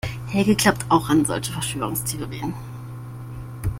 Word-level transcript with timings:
Helge 0.25 0.55
glaubt 0.55 0.83
auch 0.89 1.09
an 1.09 1.25
solche 1.25 1.51
Verschwörungstheorien. 1.51 2.55